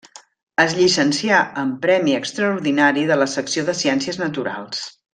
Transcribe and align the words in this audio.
Es 0.63 0.71
llicencià 0.77 1.41
amb 1.65 1.77
premi 1.85 2.15
extraordinari 2.21 3.07
de 3.13 3.19
la 3.23 3.31
secció 3.37 3.67
de 3.71 3.77
ciències 3.85 4.23
naturals. 4.27 4.83